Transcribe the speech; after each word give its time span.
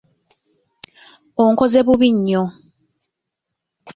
Onkoze 1.43 1.79
bubi 1.87 2.09
nnyo! 2.17 2.43